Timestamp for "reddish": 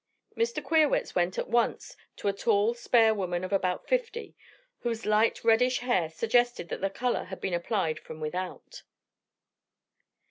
5.43-5.77